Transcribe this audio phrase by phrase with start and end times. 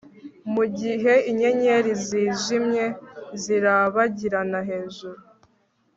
[0.53, 2.85] mugihe inyenyeri zijimye
[3.41, 5.19] zirabagirana hejuru